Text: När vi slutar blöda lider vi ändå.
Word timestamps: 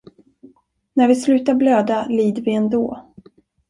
När 0.93 1.07
vi 1.07 1.15
slutar 1.15 1.53
blöda 1.55 2.05
lider 2.07 2.41
vi 2.41 2.53
ändå. 2.53 3.13